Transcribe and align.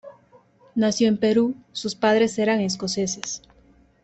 Nació 0.73 1.09
en 1.09 1.17
Perú, 1.17 1.55
sus 1.73 1.93
padres 1.93 2.39
eran 2.39 2.59
escoceses. 2.59 3.43